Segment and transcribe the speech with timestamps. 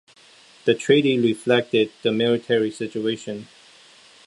[0.65, 3.47] The treaty reflected the military situation.